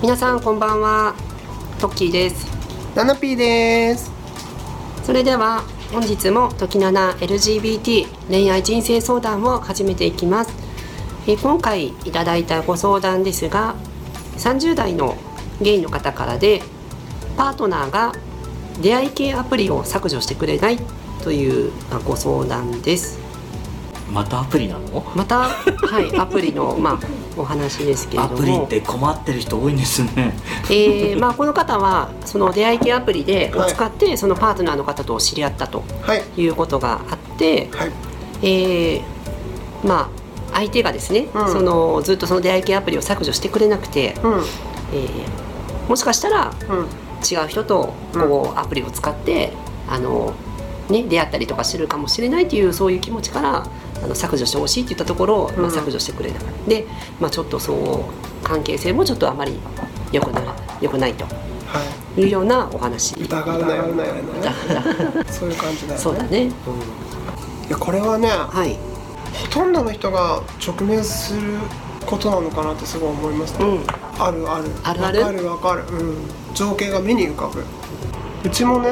[0.00, 1.14] 皆さんこんばんは。
[1.80, 2.46] トッキーです。
[2.94, 4.12] ナナピーです。
[5.02, 10.52] それでは本日も時七 LGBT 恋愛人生相談を始めていきます。
[11.26, 13.74] えー今回いただいたご相談ですが
[14.36, 15.16] 30代の
[15.60, 16.62] ゲイの方からで
[17.36, 18.12] パートナーが
[18.80, 20.78] 出会い系アプリを削除してくれない
[21.24, 23.18] というあご相談です。
[24.12, 25.04] またアプリなの？
[25.16, 26.98] またはいアプリのまあ
[27.38, 28.34] お話ですけれども。
[28.34, 30.34] アプリって困ってる人多いんですね。
[30.70, 33.70] えーまあ、この方はその出会い系アプリではい。
[33.70, 36.22] 使ってそのパートナーの方と知り合ったとはい。
[36.36, 37.92] いうことがあって、はい。
[38.42, 39.02] えー
[39.86, 40.18] まあ
[40.50, 41.48] 相手がですね、うん。
[41.52, 44.32] そのずっとその出会い系アプリを削除してくれなくて、うん。
[44.92, 45.48] えー
[45.88, 46.86] もしかしたらうん。
[47.20, 49.52] 違う人とこうアプリを使って、
[49.88, 50.34] あの
[50.88, 53.66] ね、出会ったりとかするかもしれないというそういう気持ちから
[54.02, 56.86] あの削除してほしいって言ったところ、まあ、うん削除してくれなかったで、
[57.20, 59.58] まあ、ちょっとそう関係性もちょっとあまり
[60.12, 60.40] 良くな
[60.80, 61.24] 良くないと。
[61.24, 61.30] は
[62.16, 62.20] い。
[62.20, 63.14] いうようなお話。
[63.20, 64.04] 疑うなよな
[65.30, 65.98] そういう感じだよね。
[65.98, 66.50] そうだね、い
[67.70, 68.78] やこれはねはい、
[69.34, 71.40] ほとんどの人が直面する
[72.06, 73.84] ことなのかなってすごい思いますね、うん。
[74.18, 74.64] あるある。
[74.82, 75.20] あるある？
[75.20, 75.84] わかるわかる。
[75.90, 76.16] うん。
[76.54, 77.62] 情景が目に浮かぶ
[78.44, 78.90] うちもね、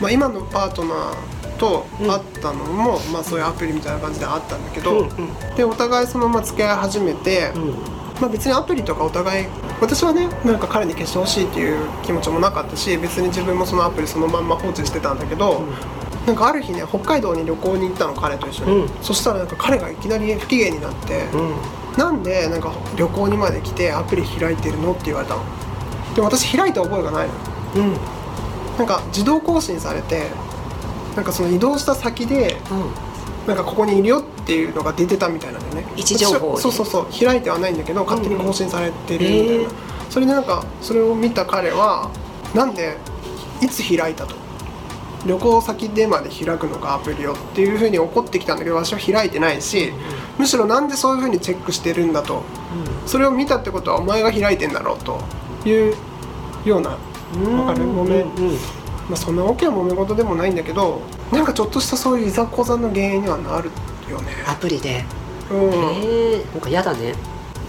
[0.00, 5.56] まあ、今のパートナーと会ったのも、まあそういうアプリみたいな感じであったんだけど、うんうん。
[5.56, 7.74] でお互いそのまま付き合い始めて、うん。
[8.20, 9.46] まあ、別にアプリとかお互い
[9.80, 15.62] 私はねなんか彼に消してほしいっていう気持ちもなかったし別に自分もそのアプリそのまんま放置してたんだけど、
[16.26, 18.88] なんかある日ね北海道に旅行に行ったの彼と一緒に、うん。
[19.02, 21.54] そしたらなんか彼がいきなり不機嫌になって、うん。
[21.98, 25.42] なんでなんか旅行にまで来てアプリ開いてるのって言われたの。
[26.14, 27.34] でも私開いた覚えがないの。
[27.76, 27.96] うん。
[28.78, 30.28] なんか自動更新されて
[31.16, 32.56] なんかその移動した先で
[33.46, 35.84] なんかここにいるよっていうのが出てたみたいなんだよね。
[35.96, 39.70] 位置情報そうそうそう開いてはないんだけど勝手に更新されてるみたいな、うん。
[40.10, 42.10] それでなんかそれを見た彼は
[42.54, 42.96] なんで
[43.60, 44.34] いつ開いたと？
[45.26, 49.92] 旅行先でまで開くのかアプリをっていうふうに怒ってきたんだけど私は開いてないし
[50.36, 52.42] むしろなんでそういうふうにチェックしてるんだと？
[53.06, 55.20] それを見たってことはお前が開いてんだろうと
[55.68, 55.94] いう
[56.64, 56.96] ような。
[57.36, 57.58] うん。
[57.66, 57.86] わかる？
[57.86, 58.58] ごめんうんうん
[59.08, 61.00] まあ、そんな大きな揉め事でもないんだけど
[61.32, 63.70] なんかちょっとしたそういういざこざの原因にはなる
[64.10, 64.32] よね。
[64.46, 65.04] アプリで。
[65.50, 65.72] うん。
[65.72, 67.14] へえなんか嫌だね。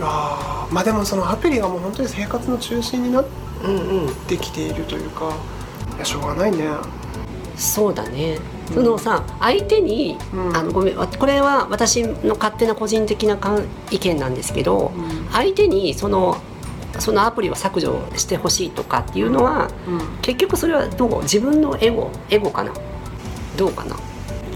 [0.00, 0.74] あー。
[0.74, 3.26] まあでもそのアプリがもう本当に生活の中心になっ
[3.64, 5.34] うんうんてきているというか
[5.96, 6.68] いやしょうがないね。
[7.56, 8.38] そうだね。
[8.74, 10.56] そのさ相手に、うん。
[10.56, 13.38] あのごめんわこれは私の勝手な個人的な
[13.90, 15.28] 意見なんですけど、うん。
[15.32, 16.36] 相手にその
[17.00, 20.18] そのアプリを削除してほしいとかっていうのは、うん。
[20.22, 21.22] 結局それはどう？
[21.22, 22.72] 自分のエゴエゴかな？
[23.56, 23.96] どうかな？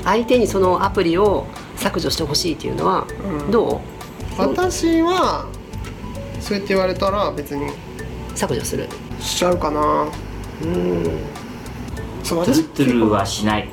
[0.04, 1.46] 相手にそのアプリを
[1.76, 3.50] 削除してほしいっていうのは、うん。
[3.50, 3.80] ど
[4.38, 4.40] う？
[4.40, 5.48] 私は
[6.40, 7.70] そうやって言われたら別に
[8.34, 8.88] 削除する。
[9.20, 10.08] しちゃうかな。
[10.62, 11.04] うん。
[12.22, 13.68] そう私トゥルはしない。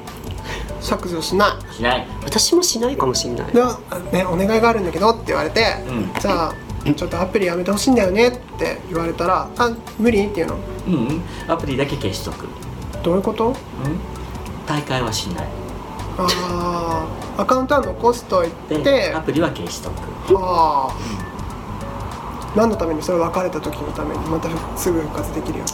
[0.81, 1.73] 削除しない。
[1.73, 2.07] しない。
[2.23, 3.51] 私もしないかもしれない。
[3.53, 3.61] で、
[4.11, 6.13] ね、お願いがあるんだけどって言われて、うん。
[6.19, 6.53] じゃあ
[6.95, 10.55] ちょっとアプリやめてほしいんだよねって言われたら「あ無理?」っていうの？
[10.87, 11.21] うんうん。
[11.47, 12.47] アプリだけ消しとく。
[13.03, 13.47] どういうこと？
[13.49, 13.55] うん。
[14.65, 15.47] 大会はしない。
[16.17, 19.13] ああアカウントは残しといでて。
[19.13, 20.33] アプリは消しとく。
[20.35, 20.93] はあ。
[22.55, 25.65] 何のためにそれ別れた時のためにまたすぐ復活できるよ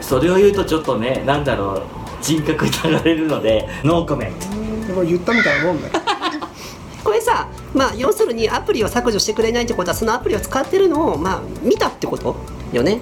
[0.00, 1.82] それを言うとちょっとねなんだろう。
[2.22, 4.86] 人格疑われるのでノーコメント。
[4.86, 5.94] でも言ったみたいなもんだよ。
[7.02, 12.36] これさまあ要するにアプリを削除してくれないってことはそのアプリを使ってるのをまあ見たってこと
[12.72, 13.00] よね。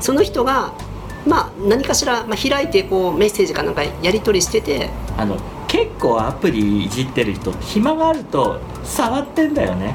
[0.00, 0.72] その人が
[1.26, 5.36] まあ何かしら、まあ、開いてこうメッセージかなんかやり取りしててあの
[5.66, 9.94] 結構アプリいじってる人暇があると触ってんだよね。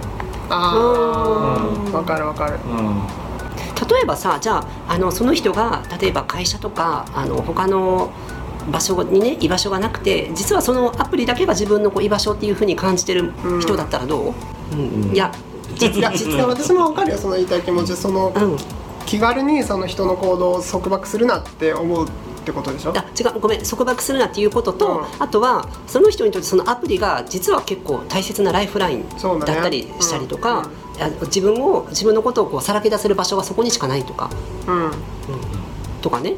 [0.50, 1.96] あうん。
[1.96, 2.60] あわかるわかる。
[2.66, 3.02] うん。
[3.90, 8.12] 例えばさじゃああのその人が例えば会社とかあの他の
[8.72, 14.34] 場所にね居場所がなくて実はそのアプリだけが自分のこう居場所っていうふうに感じてる人だったらどう、
[14.74, 15.14] うんうん。
[15.14, 15.32] いや
[15.76, 17.96] 実は実実は私もわかるよその言いたい気持ち。
[17.96, 18.58] そのうん。
[19.06, 22.10] 気軽にその人の行動を束縛するなって思うっ
[22.46, 22.94] てことでしょ？
[22.96, 23.64] あ違うごめん。
[23.64, 25.06] 束縛するなっていうことと、うん。
[25.22, 31.04] あとはその人にとってそのアプリが実は結構大切なライフラインだったりしたりとか、うん。
[31.04, 34.30] あ自分を自分のことをこうさらけ出せる場所がそこにしかないとか、
[34.68, 34.92] うん。
[36.02, 36.36] とかね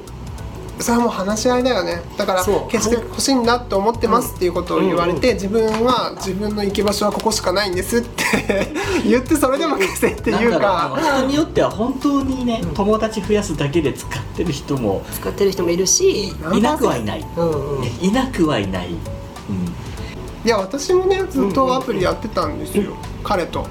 [0.79, 2.01] それはもう話し合いだよね。
[2.17, 2.71] だからそう。
[2.71, 8.23] 決して欲しいなって思ってますっていうことを言われて、自分は自分の行き場所はここしかないんですって
[9.07, 10.93] 言ってそれでも消せっていうか。
[10.95, 17.81] う人によっては本当にね、友達増やすだけで使ってる人も使ってる人もいるし、いなくはいない、うんうん。
[17.81, 18.95] ねいなくはいない、うん、
[20.45, 23.65] いや私もねずっとアプリやってたんですよ、彼と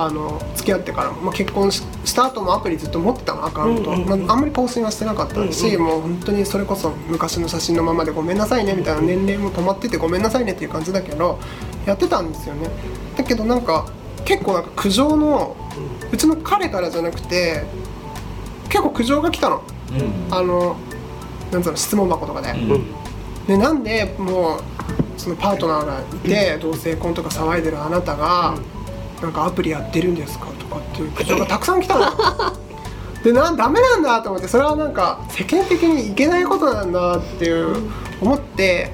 [0.00, 4.26] あの付き合ってからも、まあ、結婚しした後もアプリずっと持ってたのアカウント、うんうんうん。
[4.26, 11.40] まあ、あんまり更新はしてなかったし、うんうんもう本当にそれこそ昔の写真のままでごめんなさいねみたいな年齢も止まっててごめんなさいねっていう感じだけど
[11.84, 12.70] やってたんですよね。
[13.16, 13.90] だけどなんか
[14.24, 15.56] 結構なんか苦情の
[16.12, 17.64] うちの彼からじゃなくて
[18.68, 19.62] 結構苦情が来たの。
[19.92, 20.34] うん。
[20.34, 20.76] あの
[21.50, 22.86] なんつうの質問箱とかで、うん。
[23.48, 24.60] でなんでもう
[25.16, 28.54] そのパートナーがいて同性婚とか騒いでるあなたが、
[29.22, 32.06] なんかアプリやってるんですかとかっていう苦情がたくさん来たの。
[33.24, 38.92] でなんダメなんだと思ってそれはなんか世間的にいけないことなんだっていう思って、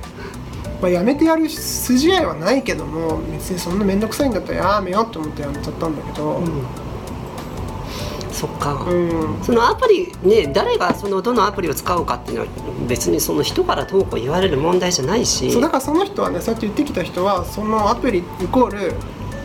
[0.81, 6.43] まあ、やめてやる筋合いはないけども別にそんな面倒くさいんだったらやめようと思ってやめちゃったんだけど。
[8.35, 12.49] そっか、うん、そのアプリね誰がそのどのアプリを使うかっていうのは
[12.88, 15.53] 別にその人からどうこう言われる問題じゃないし。
[15.53, 18.94] そうだからその人はねそうやって言ってきた人はそのアプリイコール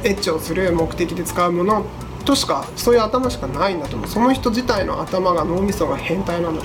[0.03, 1.85] エッチをする目的で使うもの
[2.25, 4.07] としかそういう頭しかないんだと思う。
[4.07, 6.63] その人自体の頭が脳みそが変態なんだっ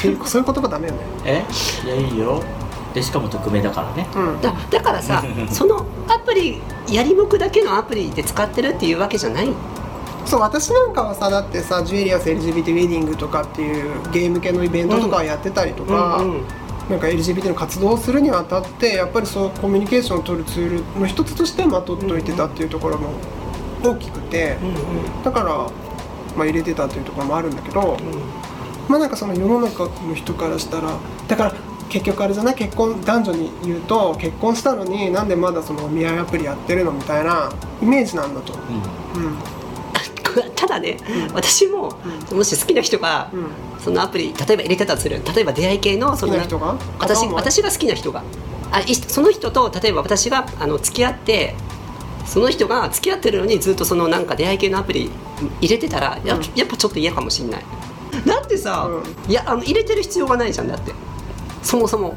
[0.00, 1.00] ていうそういう言葉ダメよね。
[1.24, 1.44] え？
[1.84, 2.42] いやいいよ。
[2.94, 4.06] でしかも匿名だからね。
[4.14, 4.40] うん。
[4.40, 9.50] だだからさ そのアプリやりもくだけのアプリで使ってるっていうわけじゃない？
[10.24, 16.44] そう私なんかはさだってさジュエリアス LGBT ウェディングとかっていうゲーム系のイベントとかやってたりとか、うんうん
[16.90, 23.08] なんか LGBT の活動をするにあたってやっぱりそうコミュニケーションを取るツールの一つとしてまとっといてたっていうところも
[23.82, 24.56] 大きくて、
[25.24, 25.44] だから、
[26.36, 27.96] まあ、入れてたっていうところもあるんだけど、
[28.88, 31.54] まあなんかその世の中の人からしたらだから
[31.88, 32.54] 結局あれじゃない？
[32.54, 36.92] 結婚男女に言うと結婚したのになんでまだそのお見合いアプリやってるの？
[36.92, 38.52] みたいなイメージなんだと。
[38.52, 39.24] うん。
[39.24, 39.63] うん
[40.56, 40.98] ただね、
[41.32, 41.96] 私も、
[42.32, 43.46] もし好きな人が、うん。
[43.84, 46.38] そのアプリ例えば入れてたとする例えば出会い系のその
[46.98, 48.22] 私私が好きな人が。
[48.72, 51.54] あいその人と例えば私があの付き合って
[52.24, 55.10] その人が付き合ってるのにずっとそのなんか出会い系のアプリ
[55.60, 56.42] 入れてたらや,、うん。
[56.56, 57.64] やっぱちょっと嫌かもしんない。
[58.26, 60.92] だってさ、ういやあの入れてる必要がないじゃんだって。
[61.62, 62.14] そもそも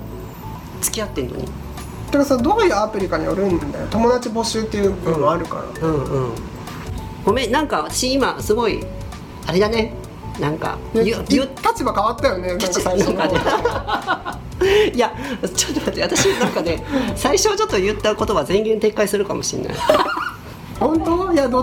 [0.80, 1.44] 付き合ってんのに。
[1.44, 3.88] だからさどういうアプリかによるんだよ。
[3.90, 6.32] 友達募集っていうのもあるから、うんうん
[7.28, 8.80] ごめんなんか私今すごい
[9.46, 9.92] あれだね。
[10.40, 12.48] なんかでゆゆ立場変わったよね。
[12.48, 13.22] なんか最初の。
[14.94, 15.14] いや
[15.54, 16.82] ちょっと待って私なんかね
[17.18, 19.76] 最初ちょっと言った言葉全言撤回するかもしれない。
[20.80, 21.34] 本当？
[21.34, 21.56] いやど